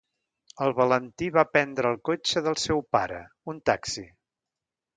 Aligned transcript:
El 0.67 0.71
Valentí 0.77 1.27
va 1.35 1.43
prendre 1.57 1.91
el 1.95 1.99
cotxe 2.09 2.43
del 2.47 2.59
seu 2.63 2.81
pare, 2.97 3.23
un 3.55 3.61
taxi. 3.73 4.07